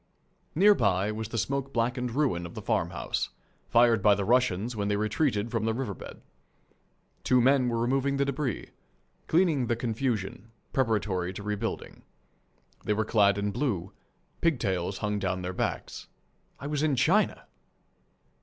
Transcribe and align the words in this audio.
Near 0.55 0.73
by 0.73 1.11
was 1.11 1.29
the 1.29 1.37
smoke 1.37 1.71
blackened 1.71 2.15
ruin 2.15 2.47
of 2.47 2.55
the 2.55 2.61
farmhouse, 2.63 3.29
fired 3.69 4.01
by 4.01 4.15
the 4.15 4.25
Russians 4.25 4.75
when 4.75 4.87
they 4.87 4.95
retreated 4.97 5.51
from 5.51 5.65
the 5.65 5.75
riverbed. 5.75 6.21
Two 7.23 7.39
men 7.39 7.69
were 7.69 7.77
removing 7.77 8.17
the 8.17 8.25
debris, 8.25 8.71
cleaning 9.27 9.67
the 9.67 9.75
confusion, 9.75 10.49
preparatory 10.73 11.31
to 11.33 11.43
rebuilding. 11.43 12.01
They 12.83 12.93
were 12.93 13.05
clad 13.05 13.37
in 13.37 13.51
blue. 13.51 13.93
Pigtails 14.41 14.97
hung 14.97 15.19
down 15.19 15.43
their 15.43 15.53
backs. 15.53 16.07
I 16.59 16.65
was 16.65 16.81
in 16.81 16.95
China! 16.95 17.45